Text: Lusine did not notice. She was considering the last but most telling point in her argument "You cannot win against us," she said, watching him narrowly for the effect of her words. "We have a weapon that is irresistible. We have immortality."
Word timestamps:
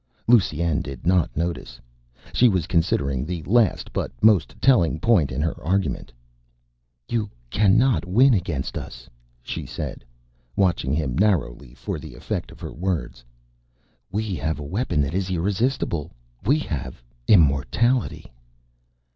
Lusine 0.27 0.81
did 0.81 1.05
not 1.05 1.29
notice. 1.37 1.79
She 2.33 2.49
was 2.49 2.65
considering 2.65 3.23
the 3.23 3.43
last 3.43 3.93
but 3.93 4.11
most 4.19 4.55
telling 4.59 4.99
point 4.99 5.31
in 5.31 5.41
her 5.43 5.63
argument 5.63 6.11
"You 7.07 7.29
cannot 7.51 8.03
win 8.07 8.33
against 8.33 8.79
us," 8.79 9.07
she 9.43 9.63
said, 9.67 10.03
watching 10.55 10.91
him 10.91 11.15
narrowly 11.15 11.75
for 11.75 11.99
the 11.99 12.15
effect 12.15 12.49
of 12.49 12.59
her 12.61 12.73
words. 12.73 13.23
"We 14.11 14.33
have 14.37 14.57
a 14.57 14.63
weapon 14.63 15.01
that 15.01 15.13
is 15.13 15.29
irresistible. 15.29 16.11
We 16.43 16.57
have 16.57 17.03
immortality." 17.27 18.25